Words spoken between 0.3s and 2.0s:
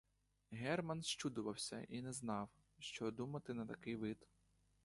Герман зчудувався